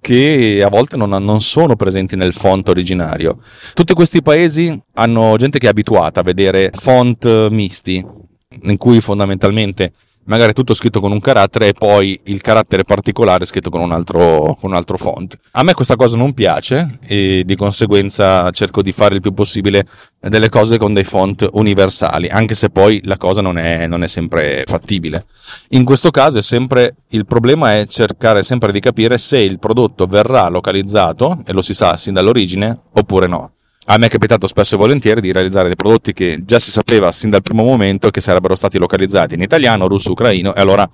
che 0.00 0.62
a 0.62 0.68
volte 0.68 0.96
non, 0.96 1.08
non, 1.08 1.40
sono 1.40 1.76
presenti 1.76 2.14
nel 2.14 2.34
font 2.34 2.68
originario. 2.68 3.38
Tutti 3.72 3.94
questi 3.94 4.20
paesi 4.20 4.78
hanno 4.94 5.36
gente 5.36 5.58
che 5.58 5.66
è 5.66 5.70
abituata 5.70 6.20
a 6.20 6.22
vedere 6.22 6.70
font 6.74 7.48
misti, 7.48 8.04
in 8.62 8.76
cui 8.76 9.00
fondamentalmente 9.00 9.92
magari 10.24 10.52
tutto 10.52 10.74
scritto 10.74 11.00
con 11.00 11.12
un 11.12 11.20
carattere 11.20 11.68
e 11.68 11.72
poi 11.72 12.18
il 12.24 12.40
carattere 12.40 12.84
particolare 12.84 13.44
scritto 13.44 13.70
con 13.70 13.80
un 13.80 13.92
altro, 13.92 14.56
con 14.60 14.70
un 14.70 14.76
altro 14.76 14.96
font. 14.96 15.36
A 15.52 15.62
me 15.62 15.74
questa 15.74 15.96
cosa 15.96 16.16
non 16.16 16.32
piace 16.34 16.98
e 17.06 17.42
di 17.44 17.56
conseguenza 17.56 18.50
cerco 18.50 18.82
di 18.82 18.92
fare 18.92 19.14
il 19.14 19.20
più 19.20 19.32
possibile 19.32 19.86
delle 20.20 20.48
cose 20.48 20.78
con 20.78 20.94
dei 20.94 21.04
font 21.04 21.48
universali, 21.52 22.28
anche 22.28 22.54
se 22.54 22.70
poi 22.70 23.00
la 23.04 23.18
cosa 23.18 23.40
non 23.40 23.58
è, 23.58 23.86
non 23.86 24.02
è 24.02 24.08
sempre 24.08 24.64
fattibile. 24.66 25.26
In 25.70 25.84
questo 25.84 26.10
caso 26.10 26.38
è 26.38 26.42
sempre 26.42 26.96
il 27.08 27.26
problema 27.26 27.74
è 27.74 27.86
cercare 27.86 28.42
sempre 28.42 28.72
di 28.72 28.80
capire 28.80 29.18
se 29.18 29.38
il 29.38 29.58
prodotto 29.58 30.06
verrà 30.06 30.48
localizzato, 30.48 31.42
e 31.46 31.52
lo 31.52 31.62
si 31.62 31.74
sa 31.74 31.96
sin 31.96 32.14
dall'origine, 32.14 32.76
oppure 32.92 33.26
no 33.26 33.52
a 33.86 33.98
me 33.98 34.06
è 34.06 34.08
capitato 34.08 34.46
spesso 34.46 34.74
e 34.74 34.78
volentieri 34.78 35.20
di 35.20 35.32
realizzare 35.32 35.66
dei 35.66 35.76
prodotti 35.76 36.12
che 36.12 36.42
già 36.44 36.58
si 36.58 36.70
sapeva 36.70 37.12
sin 37.12 37.30
dal 37.30 37.42
primo 37.42 37.64
momento 37.64 38.10
che 38.10 38.20
sarebbero 38.20 38.54
stati 38.54 38.78
localizzati 38.78 39.34
in 39.34 39.42
italiano, 39.42 39.88
russo, 39.88 40.12
ucraino 40.12 40.54
e 40.54 40.60
allora 40.60 40.88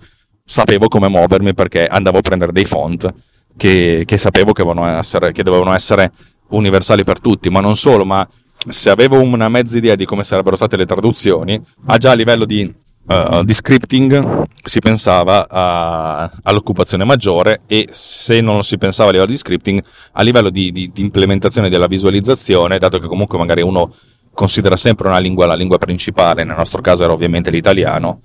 sapevo 0.44 0.88
come 0.88 1.09
muovermi 1.09 1.54
perché 1.54 1.87
andavo 1.87 2.18
a 2.18 2.23
prendere 2.23 2.52
dei 2.52 2.64
font 2.64 3.12
che, 3.56 4.02
che 4.06 4.18
sapevo 4.18 4.52
che, 4.52 4.64
essere, 4.99 5.32
che 5.32 5.42
dovevano 5.42 5.73
essere 5.73 6.11
universali 6.49 7.04
per 7.04 7.20
tutti, 7.20 7.49
ma 7.50 7.61
non 7.61 7.76
solo, 7.76 8.04
ma 8.04 8.26
se 8.68 8.90
avevo 8.90 9.20
una 9.20 9.49
mezza 9.49 9.76
idea 9.76 9.94
di 9.94 10.04
come 10.04 10.25
sarebbero 10.25 10.56
state 10.56 10.76
le 10.76 10.87
traduzioni, 10.87 11.61
a 11.87 11.99
già 11.99 12.11
a 12.11 12.14
livello 12.14 12.44
di 12.44 12.73
uh, 13.07 13.42
di 13.45 13.52
scripting 13.52 14.45
si 14.62 14.78
pensava 14.80 15.49
a, 15.49 16.30
all'occupazione 16.42 17.04
maggiore 17.04 17.62
e 17.66 17.88
se 17.90 18.40
non 18.40 18.62
si 18.62 18.78
pensava 18.78 19.09
a 19.09 19.12
livello 19.12 19.30
di 19.30 19.38
scripting, 19.38 19.83
a 20.12 20.23
livello 20.23 20.50
di, 20.50 20.73
di, 20.73 20.90
di 20.92 21.00
implementazione 21.00 21.69
della 21.69 21.87
visualizzazione, 21.87 22.78
dato 22.78 22.99
che 22.99 23.07
comunque 23.07 23.38
magari 23.38 23.62
uno 23.62 23.92
considera 24.33 24.76
sempre 24.76 25.09
una 25.09 25.19
lingua 25.19 25.47
la 25.47 25.54
lingua 25.54 25.78
principale, 25.78 26.45
nel 26.45 26.57
nostro 26.57 26.80
caso 26.80 27.04
era 27.04 27.12
ovviamente 27.12 27.50
l'italiano, 27.50 28.21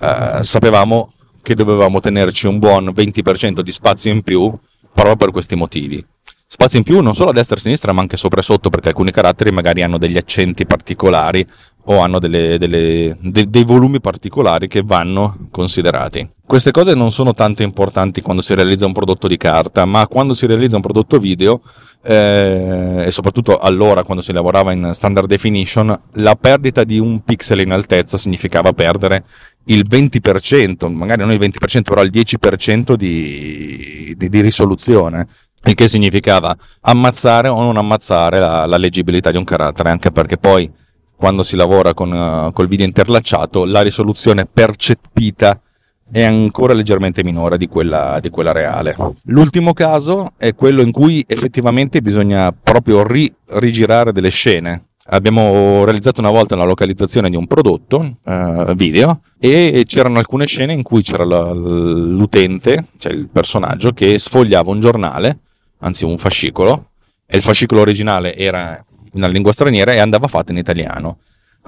uh, 0.00 0.42
sapevamo 0.42 1.12
che 1.42 1.54
dovevamo 1.54 2.00
tenerci 2.00 2.48
un 2.48 2.58
buon 2.58 2.86
20% 2.86 3.60
di 3.60 3.70
spazio 3.70 4.10
in 4.10 4.22
più 4.22 4.52
proprio 4.92 5.16
per 5.16 5.30
questi 5.30 5.54
motivi. 5.54 6.04
Spazio 6.48 6.78
in 6.78 6.84
più 6.84 7.00
non 7.00 7.14
solo 7.14 7.30
a 7.30 7.32
destra 7.32 7.56
e 7.56 7.58
a 7.58 7.62
sinistra 7.62 7.92
ma 7.92 8.00
anche 8.00 8.16
sopra 8.16 8.40
e 8.40 8.42
sotto 8.42 8.70
perché 8.70 8.88
alcuni 8.88 9.10
caratteri 9.10 9.50
magari 9.50 9.82
hanno 9.82 9.98
degli 9.98 10.16
accenti 10.16 10.64
particolari 10.64 11.46
o 11.88 11.98
hanno 11.98 12.18
delle, 12.18 12.58
delle, 12.58 13.16
de, 13.20 13.48
dei 13.48 13.64
volumi 13.64 14.00
particolari 14.00 14.68
che 14.68 14.82
vanno 14.82 15.36
considerati. 15.50 16.28
Queste 16.44 16.70
cose 16.70 16.94
non 16.94 17.10
sono 17.10 17.34
tanto 17.34 17.62
importanti 17.62 18.20
quando 18.20 18.42
si 18.42 18.54
realizza 18.54 18.86
un 18.86 18.92
prodotto 18.92 19.26
di 19.26 19.36
carta, 19.36 19.84
ma 19.84 20.06
quando 20.06 20.32
si 20.32 20.46
realizza 20.46 20.76
un 20.76 20.82
prodotto 20.82 21.18
video, 21.18 21.60
eh, 22.02 23.04
e 23.06 23.10
soprattutto 23.10 23.58
allora 23.58 24.04
quando 24.04 24.22
si 24.22 24.32
lavorava 24.32 24.72
in 24.72 24.90
standard 24.94 25.26
definition, 25.26 25.96
la 26.14 26.36
perdita 26.36 26.84
di 26.84 26.98
un 26.98 27.20
pixel 27.20 27.60
in 27.60 27.72
altezza 27.72 28.16
significava 28.16 28.72
perdere 28.72 29.24
il 29.66 29.84
20%, 29.88 30.88
magari 30.92 31.22
non 31.22 31.32
il 31.32 31.40
20%, 31.40 31.82
però 31.82 32.02
il 32.02 32.10
10% 32.12 32.94
di, 32.94 34.14
di, 34.16 34.28
di 34.28 34.40
risoluzione 34.40 35.26
il 35.64 35.74
che 35.74 35.88
significava 35.88 36.56
ammazzare 36.82 37.48
o 37.48 37.60
non 37.60 37.76
ammazzare 37.76 38.38
la, 38.38 38.66
la 38.66 38.76
leggibilità 38.76 39.32
di 39.32 39.36
un 39.36 39.42
carattere, 39.42 39.90
anche 39.90 40.12
perché 40.12 40.36
poi 40.36 40.70
quando 41.16 41.42
si 41.42 41.56
lavora 41.56 41.94
con 41.94 42.12
uh, 42.12 42.52
col 42.52 42.68
video 42.68 42.86
interlacciato, 42.86 43.64
la 43.64 43.80
risoluzione 43.82 44.46
percepita 44.46 45.60
è 46.08 46.22
ancora 46.22 46.72
leggermente 46.72 47.24
minore 47.24 47.56
di 47.56 47.66
quella, 47.66 48.20
di 48.20 48.30
quella 48.30 48.52
reale. 48.52 48.94
L'ultimo 49.24 49.72
caso 49.72 50.34
è 50.36 50.54
quello 50.54 50.82
in 50.82 50.92
cui 50.92 51.24
effettivamente 51.26 52.00
bisogna 52.00 52.52
proprio 52.52 53.02
ri- 53.04 53.34
rigirare 53.54 54.12
delle 54.12 54.30
scene. 54.30 54.84
Abbiamo 55.08 55.84
realizzato 55.84 56.20
una 56.20 56.30
volta 56.30 56.56
la 56.56 56.64
localizzazione 56.64 57.30
di 57.30 57.36
un 57.36 57.46
prodotto 57.46 58.18
uh, 58.24 58.74
video 58.74 59.20
e 59.38 59.84
c'erano 59.86 60.18
alcune 60.18 60.46
scene 60.46 60.72
in 60.72 60.82
cui 60.82 61.02
c'era 61.02 61.24
la, 61.24 61.52
l'utente, 61.52 62.88
cioè 62.98 63.12
il 63.12 63.28
personaggio, 63.28 63.92
che 63.92 64.18
sfogliava 64.18 64.70
un 64.70 64.80
giornale, 64.80 65.38
anzi 65.78 66.04
un 66.04 66.18
fascicolo, 66.18 66.90
e 67.26 67.36
il 67.36 67.42
fascicolo 67.42 67.80
originale 67.80 68.36
era 68.36 68.84
una 69.16 69.26
lingua 69.28 69.52
straniera 69.52 69.92
e 69.92 69.98
andava 69.98 70.28
fatto 70.28 70.52
in 70.52 70.58
italiano. 70.58 71.18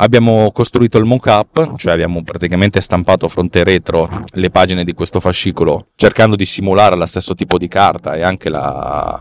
Abbiamo 0.00 0.52
costruito 0.52 0.96
il 0.98 1.04
mock-up, 1.04 1.76
cioè 1.76 1.92
abbiamo 1.92 2.22
praticamente 2.22 2.80
stampato 2.80 3.26
fronte 3.26 3.60
e 3.60 3.64
retro 3.64 4.08
le 4.34 4.50
pagine 4.50 4.84
di 4.84 4.94
questo 4.94 5.18
fascicolo 5.18 5.88
cercando 5.96 6.36
di 6.36 6.44
simulare 6.44 6.94
lo 6.94 7.06
stesso 7.06 7.34
tipo 7.34 7.58
di 7.58 7.66
carta 7.66 8.14
e 8.14 8.22
anche 8.22 8.48
la, 8.48 9.20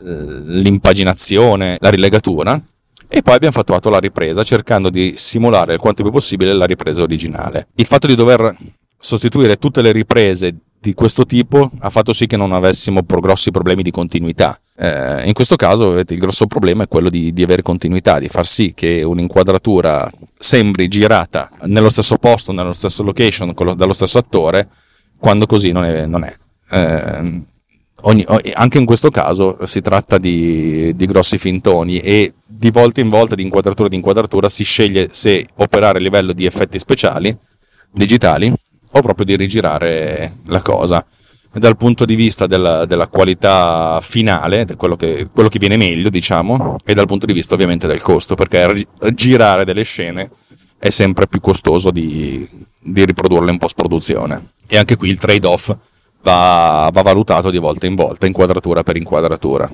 l'impaginazione, 0.00 1.76
la 1.78 1.90
rilegatura 1.90 2.60
e 3.06 3.22
poi 3.22 3.34
abbiamo 3.34 3.54
fatto 3.54 3.90
la 3.90 4.00
ripresa 4.00 4.42
cercando 4.42 4.90
di 4.90 5.14
simulare 5.16 5.74
il 5.74 5.78
quanto 5.78 6.02
più 6.02 6.10
possibile 6.10 6.52
la 6.52 6.64
ripresa 6.64 7.02
originale. 7.02 7.68
Il 7.76 7.86
fatto 7.86 8.08
di 8.08 8.16
dover 8.16 8.56
sostituire 8.98 9.56
tutte 9.56 9.82
le 9.82 9.92
riprese 9.92 10.54
di 10.82 10.94
questo 10.94 11.24
tipo 11.24 11.70
ha 11.78 11.90
fatto 11.90 12.12
sì 12.12 12.26
che 12.26 12.36
non 12.36 12.50
avessimo 12.50 13.02
grossi 13.02 13.52
problemi 13.52 13.84
di 13.84 13.92
continuità. 13.92 14.58
Eh, 14.76 15.22
in 15.26 15.32
questo 15.32 15.54
caso 15.54 15.96
il 15.96 16.18
grosso 16.18 16.48
problema 16.48 16.82
è 16.82 16.88
quello 16.88 17.08
di, 17.08 17.32
di, 17.32 17.44
avere 17.44 17.62
continuità, 17.62 18.18
di 18.18 18.26
far 18.26 18.48
sì 18.48 18.72
che 18.74 19.04
un'inquadratura 19.04 20.10
sembri 20.36 20.88
girata 20.88 21.48
nello 21.66 21.88
stesso 21.88 22.16
posto, 22.18 22.50
nello 22.50 22.72
stesso 22.72 23.04
location, 23.04 23.54
lo, 23.56 23.74
dallo 23.74 23.92
stesso 23.92 24.18
attore, 24.18 24.68
quando 25.18 25.46
così 25.46 25.70
non 25.70 25.84
è. 25.84 26.04
Non 26.06 26.24
è. 26.24 26.34
Eh, 26.70 27.42
ogni, 28.00 28.26
anche 28.54 28.78
in 28.78 28.84
questo 28.84 29.08
caso 29.10 29.64
si 29.66 29.82
tratta 29.82 30.18
di, 30.18 30.96
di, 30.96 31.06
grossi 31.06 31.38
fintoni 31.38 32.00
e 32.00 32.34
di 32.44 32.72
volta 32.72 33.00
in 33.00 33.08
volta, 33.08 33.36
di 33.36 33.44
inquadratura 33.44 33.86
in 33.86 33.94
inquadratura, 33.94 34.48
si 34.48 34.64
sceglie 34.64 35.06
se 35.12 35.46
operare 35.58 35.98
a 35.98 36.00
livello 36.00 36.32
di 36.32 36.44
effetti 36.44 36.80
speciali 36.80 37.38
digitali 37.92 38.52
o 38.92 39.00
proprio 39.00 39.24
di 39.24 39.36
rigirare 39.36 40.38
la 40.46 40.62
cosa. 40.62 41.04
Dal 41.54 41.76
punto 41.76 42.06
di 42.06 42.14
vista 42.14 42.46
della, 42.46 42.86
della 42.86 43.08
qualità 43.08 44.00
finale, 44.00 44.64
quello 44.76 44.96
che, 44.96 45.28
quello 45.30 45.50
che, 45.50 45.58
viene 45.58 45.76
meglio, 45.76 46.08
diciamo, 46.08 46.76
e 46.82 46.94
dal 46.94 47.06
punto 47.06 47.26
di 47.26 47.34
vista 47.34 47.54
ovviamente 47.54 47.86
del 47.86 48.00
costo, 48.00 48.34
perché 48.34 48.86
girare 49.12 49.66
delle 49.66 49.82
scene 49.82 50.30
è 50.78 50.88
sempre 50.88 51.26
più 51.26 51.40
costoso 51.40 51.90
di, 51.90 52.48
di 52.80 53.04
riprodurlo 53.04 53.50
in 53.50 53.58
post-produzione. 53.58 54.52
E 54.66 54.78
anche 54.78 54.96
qui 54.96 55.10
il 55.10 55.18
trade-off 55.18 55.76
va, 56.22 56.88
va 56.90 57.02
valutato 57.02 57.50
di 57.50 57.58
volta 57.58 57.86
in 57.86 57.94
volta, 57.94 58.26
inquadratura 58.26 58.82
per 58.82 58.96
inquadratura. 58.96 59.70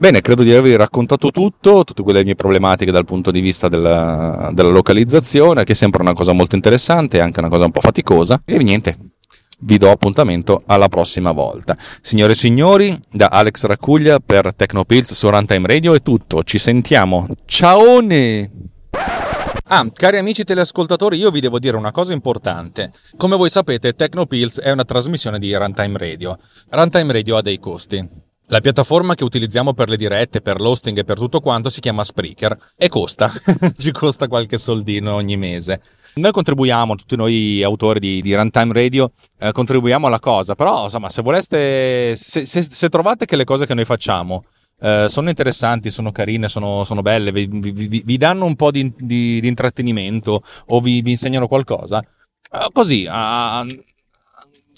Bene, 0.00 0.20
credo 0.20 0.44
di 0.44 0.52
avervi 0.52 0.76
raccontato 0.76 1.30
tutto, 1.32 1.82
tutte 1.82 2.04
quelle 2.04 2.22
mie 2.22 2.36
problematiche 2.36 2.92
dal 2.92 3.04
punto 3.04 3.32
di 3.32 3.40
vista 3.40 3.66
della, 3.66 4.48
della, 4.54 4.68
localizzazione, 4.68 5.64
che 5.64 5.72
è 5.72 5.74
sempre 5.74 6.02
una 6.02 6.12
cosa 6.12 6.30
molto 6.30 6.54
interessante 6.54 7.20
anche 7.20 7.40
una 7.40 7.48
cosa 7.48 7.64
un 7.64 7.72
po' 7.72 7.80
faticosa. 7.80 8.40
E 8.44 8.58
niente, 8.58 8.96
vi 9.62 9.76
do 9.76 9.90
appuntamento 9.90 10.62
alla 10.66 10.86
prossima 10.86 11.32
volta. 11.32 11.76
Signore 12.00 12.30
e 12.30 12.36
signori, 12.36 12.96
da 13.10 13.26
Alex 13.26 13.64
Raccuglia 13.64 14.20
per 14.24 14.54
Tecnopills 14.54 15.14
su 15.14 15.28
Runtime 15.28 15.66
Radio 15.66 15.94
è 15.94 16.00
tutto. 16.00 16.44
Ci 16.44 16.58
sentiamo. 16.58 17.26
Ciao! 17.44 17.98
Ah, 19.70 19.90
cari 19.92 20.18
amici 20.18 20.44
teleascoltatori, 20.44 21.18
io 21.18 21.32
vi 21.32 21.40
devo 21.40 21.58
dire 21.58 21.76
una 21.76 21.90
cosa 21.90 22.12
importante. 22.12 22.92
Come 23.16 23.34
voi 23.34 23.50
sapete, 23.50 23.94
Tecnopills 23.94 24.60
è 24.60 24.70
una 24.70 24.84
trasmissione 24.84 25.40
di 25.40 25.52
Runtime 25.52 25.98
Radio. 25.98 26.38
Runtime 26.70 27.12
Radio 27.12 27.36
ha 27.36 27.42
dei 27.42 27.58
costi. 27.58 28.26
La 28.50 28.60
piattaforma 28.60 29.14
che 29.14 29.24
utilizziamo 29.24 29.74
per 29.74 29.90
le 29.90 29.98
dirette, 29.98 30.40
per 30.40 30.58
l'hosting 30.58 30.96
e 30.96 31.04
per 31.04 31.18
tutto 31.18 31.40
quanto 31.40 31.68
si 31.68 31.80
chiama 31.80 32.02
Spreaker 32.02 32.56
e 32.76 32.88
costa, 32.88 33.30
ci 33.76 33.92
costa 33.92 34.26
qualche 34.26 34.56
soldino 34.56 35.14
ogni 35.14 35.36
mese. 35.36 35.82
Noi 36.14 36.32
contribuiamo, 36.32 36.94
tutti 36.94 37.14
noi 37.14 37.62
autori 37.62 38.00
di, 38.00 38.22
di 38.22 38.34
Runtime 38.34 38.72
Radio, 38.72 39.12
eh, 39.38 39.52
contribuiamo 39.52 40.06
alla 40.06 40.18
cosa, 40.18 40.54
però 40.54 40.84
insomma 40.84 41.10
se 41.10 41.20
voleste, 41.20 42.16
se, 42.16 42.46
se, 42.46 42.62
se 42.62 42.88
trovate 42.88 43.26
che 43.26 43.36
le 43.36 43.44
cose 43.44 43.66
che 43.66 43.74
noi 43.74 43.84
facciamo 43.84 44.42
eh, 44.80 45.06
sono 45.10 45.28
interessanti, 45.28 45.90
sono 45.90 46.10
carine, 46.10 46.48
sono, 46.48 46.84
sono 46.84 47.02
belle, 47.02 47.32
vi, 47.32 47.46
vi, 47.50 48.02
vi, 48.02 48.16
danno 48.16 48.46
un 48.46 48.56
po' 48.56 48.70
di, 48.70 48.90
di, 48.96 49.40
di 49.40 49.48
intrattenimento 49.48 50.42
o 50.68 50.80
vi, 50.80 51.02
vi 51.02 51.10
insegnano 51.10 51.48
qualcosa. 51.48 52.02
Uh, 52.50 52.72
così, 52.72 53.04
uh, 53.04 53.66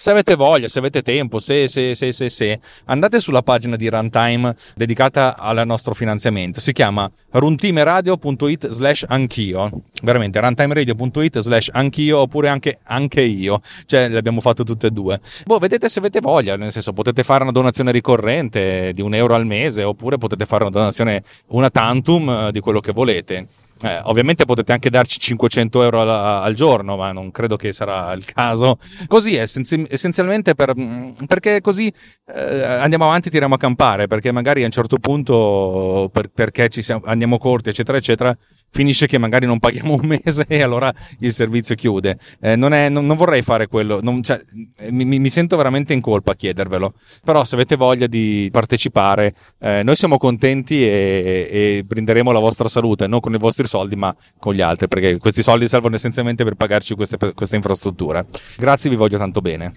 se 0.01 0.11
avete 0.13 0.35
voglia, 0.35 0.67
se 0.67 0.79
avete 0.79 1.03
tempo, 1.03 1.41
se, 1.41 1.69
se, 1.69 1.95
se, 1.95 2.11
se, 2.11 2.31
se, 2.31 2.59
andate 2.87 3.21
sulla 3.21 3.43
pagina 3.43 3.77
di 3.77 3.91
Runtime 3.91 4.57
dedicata 4.75 5.37
al 5.37 5.67
nostro 5.67 5.93
finanziamento. 5.93 6.59
Si 6.59 6.73
chiama 6.73 7.11
runtimeradio.it 7.33 8.69
slash 8.69 9.05
anch'io. 9.07 9.83
Veramente, 10.01 10.41
runtimeradio.it 10.41 11.41
slash 11.41 11.69
anch'io 11.71 12.21
oppure 12.21 12.49
anche 12.49 12.79
anche 12.85 13.21
io. 13.21 13.61
Cioè, 13.85 14.09
le 14.09 14.17
abbiamo 14.17 14.41
fatte 14.41 14.65
tutte 14.65 14.87
e 14.87 14.91
due. 14.91 15.21
Boh, 15.45 15.59
vedete 15.59 15.91
se 15.91 15.99
avete 15.99 16.21
voglia, 16.21 16.57
nel 16.57 16.73
senso 16.73 16.95
potete 16.95 17.23
fare 17.23 17.43
una 17.43 17.53
donazione 17.53 17.93
ricorrente 17.93 18.93
di 18.95 19.03
un 19.03 19.13
euro 19.13 19.35
al 19.35 19.45
mese 19.45 19.83
oppure 19.83 20.17
potete 20.17 20.47
fare 20.47 20.63
una 20.63 20.73
donazione 20.73 21.23
una 21.49 21.69
tantum 21.69 22.47
eh, 22.47 22.53
di 22.53 22.61
quello 22.61 22.81
che 22.81 22.93
volete. 22.93 23.49
Eh, 23.83 24.01
ovviamente 24.05 24.45
potete 24.45 24.73
anche 24.73 24.91
darci 24.91 25.19
500 25.19 25.83
euro 25.83 26.03
al, 26.03 26.09
al, 26.09 26.55
giorno, 26.55 26.97
ma 26.97 27.13
non 27.13 27.31
credo 27.31 27.57
che 27.57 27.73
sarà 27.73 28.13
il 28.13 28.25
caso. 28.27 28.79
Così 29.07 29.37
è 29.37 29.43
essenzialmente 29.43 30.55
per, 30.55 30.79
mm, 30.79 31.13
perché 31.27 31.63
così 31.63 31.91
eh, 32.35 32.63
andiamo 32.63 33.05
avanti 33.05 33.31
tiriamo 33.31 33.55
a 33.55 33.59
campare, 33.59 34.07
perché 34.07 34.33
magari 34.33 34.63
a 34.63 34.67
un 34.67 34.71
certo 34.71 34.99
punto, 34.99 36.11
per, 36.13 36.29
perché 36.29 36.69
ci 36.69 36.83
siamo, 36.83 37.03
andiamo 37.07 37.39
corti, 37.39 37.71
eccetera, 37.71 37.97
eccetera, 37.97 38.37
finisce 38.71 39.07
che 39.07 39.19
magari 39.19 39.47
non 39.47 39.59
paghiamo 39.59 39.95
un 39.95 40.07
mese 40.25 40.45
e 40.47 40.63
allora 40.63 40.93
il 41.21 41.33
servizio 41.33 41.75
chiude. 41.75 42.19
Eh, 42.41 42.57
non, 42.57 42.73
è, 42.73 42.89
non, 42.89 43.07
non, 43.07 43.17
vorrei 43.17 43.43
fare 43.43 43.67
quello, 43.67 44.01
non, 44.03 44.23
cioè, 44.23 44.41
mi, 44.91 45.05
mi, 45.05 45.29
sento 45.29 45.57
veramente 45.57 45.93
in 45.93 46.01
colpa 46.01 46.33
a 46.33 46.35
chiedervelo, 46.35 46.95
però 47.25 47.45
se 47.45 47.55
avete 47.55 47.77
voglia 47.77 48.07
di 48.07 48.49
partecipare, 48.53 49.35
eh, 49.59 49.83
noi 49.83 49.97
siamo 49.97 50.19
contenti 50.19 50.83
e, 50.83 51.49
e, 51.51 51.85
prenderemo 51.87 52.31
la 52.31 52.39
vostra 52.39 52.69
salute, 52.69 53.07
non 53.07 53.21
con 53.21 53.35
i 53.35 53.39
vostri 53.39 53.67
soldi 53.71 53.97
ma 53.97 54.15
con 54.39 54.55
gli 54.55 54.61
altri, 54.61 54.89
perché 54.89 55.17
questi 55.19 55.43
soldi 55.43 55.69
servono 55.69 55.95
essenzialmente 55.95 56.45
per 56.45 56.55
pagarci 56.55 56.95
queste, 56.95 57.17
queste 57.33 57.57
infrastrutture. 57.57 58.27
Grazie, 58.57 58.91
vi 58.91 58.97
voglio 58.97 59.17
tanto 59.17 59.41
bene. 59.41 59.73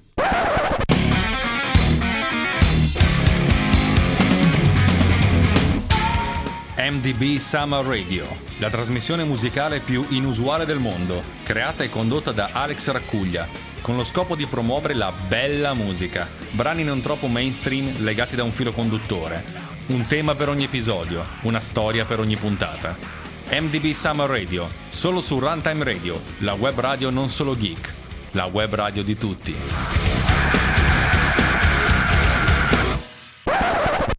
MDB 6.75 7.37
Summer 7.37 7.83
Radio, 7.85 8.25
la 8.57 8.69
trasmissione 8.69 9.23
musicale 9.23 9.79
più 9.79 10.05
inusuale 10.09 10.65
del 10.65 10.79
mondo, 10.79 11.23
creata 11.43 11.83
e 11.83 11.89
condotta 11.89 12.31
da 12.31 12.49
Alex 12.51 12.91
Raccuglia, 12.91 13.47
con 13.81 13.95
lo 13.95 14.03
scopo 14.03 14.35
di 14.35 14.45
promuovere 14.45 14.93
la 14.93 15.11
bella 15.27 15.73
musica, 15.73 16.27
brani 16.51 16.83
non 16.83 17.01
troppo 17.01 17.27
mainstream 17.27 18.03
legati 18.03 18.35
da 18.35 18.43
un 18.43 18.51
filo 18.51 18.71
conduttore, 18.71 19.43
un 19.87 20.05
tema 20.07 20.35
per 20.35 20.49
ogni 20.49 20.65
episodio, 20.65 21.25
una 21.41 21.59
storia 21.59 22.05
per 22.05 22.19
ogni 22.19 22.35
puntata. 22.35 23.22
MDB 23.53 23.91
Summer 23.91 24.27
Radio, 24.27 24.65
solo 24.89 25.19
su 25.19 25.37
Runtime 25.37 25.83
Radio, 25.83 26.15
la 26.39 26.55
web 26.55 26.73
radio 26.79 27.11
non 27.11 27.27
solo 27.27 27.53
geek, 27.53 28.33
la 28.33 28.45
web 28.45 28.73
radio 28.73 29.03
di 29.03 29.15
tutti. 29.15 29.53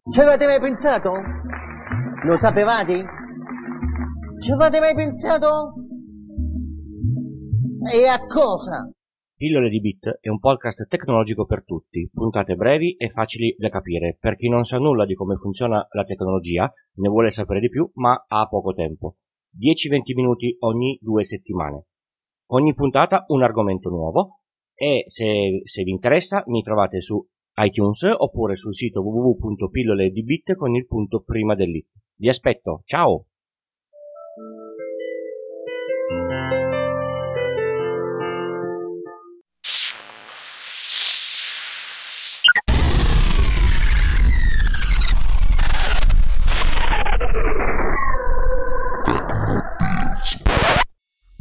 Ci 0.09 0.19
avete 0.21 0.45
mai 0.45 0.61
pensato? 0.61 1.11
Lo 2.23 2.37
sapevate? 2.37 3.03
Ci 4.39 4.51
avete 4.51 4.79
mai 4.79 4.95
pensato? 4.95 5.73
E 7.91 8.07
a 8.07 8.25
cosa? 8.25 8.89
Pillole 9.35 9.67
di 9.67 9.81
Bit 9.81 10.19
è 10.21 10.29
un 10.29 10.39
podcast 10.39 10.87
tecnologico 10.87 11.45
per 11.45 11.65
tutti, 11.65 12.09
puntate 12.13 12.55
brevi 12.55 12.95
e 12.95 13.09
facili 13.09 13.53
da 13.59 13.67
capire 13.67 14.15
per 14.17 14.37
chi 14.37 14.47
non 14.47 14.63
sa 14.63 14.77
nulla 14.77 15.05
di 15.05 15.13
come 15.13 15.35
funziona 15.35 15.85
la 15.91 16.03
tecnologia, 16.05 16.71
ne 16.93 17.09
vuole 17.09 17.31
sapere 17.31 17.59
di 17.59 17.67
più, 17.67 17.91
ma 17.95 18.23
ha 18.29 18.47
poco 18.47 18.73
tempo. 18.73 19.17
10-20 19.57 20.15
minuti 20.15 20.55
ogni 20.59 20.97
due 21.01 21.23
settimane. 21.23 21.85
Ogni 22.51 22.73
puntata 22.73 23.25
un 23.27 23.43
argomento 23.43 23.89
nuovo 23.89 24.41
e 24.73 25.03
se, 25.07 25.61
se 25.63 25.83
vi 25.83 25.91
interessa 25.91 26.43
mi 26.47 26.61
trovate 26.61 27.01
su 27.01 27.25
iTunes 27.57 28.03
oppure 28.17 28.55
sul 28.55 28.73
sito 28.73 29.01
www.pilloledibit 29.01 30.55
con 30.55 30.75
il 30.75 30.85
punto 30.85 31.23
prima 31.23 31.55
dell'it. 31.55 31.87
Vi 32.17 32.29
aspetto, 32.29 32.81
ciao! 32.85 33.27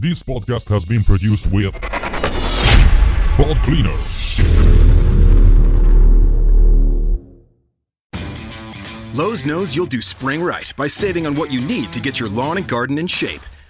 This 0.05 0.23
podcast 0.23 0.69
has 0.69 0.85
been 0.85 1.03
produced 1.03 1.47
with 1.47 1.81
Pod 1.81 3.63
Cleaner. 3.63 3.97
Lowe's 9.15 9.47
knows 9.47 9.75
you'll 9.75 9.87
do 9.87 10.03
spring 10.03 10.43
right 10.43 10.71
by 10.77 10.89
saving 10.89 11.27
on 11.27 11.35
what 11.35 11.51
you 11.51 11.59
need 11.59 11.91
to 11.95 12.01
get 12.01 12.21
your 12.21 12.29
lawn 12.29 12.59
and 12.59 12.69
garden 12.69 12.99
in 12.99 13.07
shape. 13.07 13.41